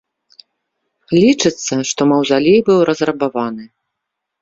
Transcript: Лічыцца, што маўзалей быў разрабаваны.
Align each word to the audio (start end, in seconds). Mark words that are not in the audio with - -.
Лічыцца, 1.19 1.73
што 1.91 2.01
маўзалей 2.15 2.59
быў 2.73 2.79
разрабаваны. 2.93 3.63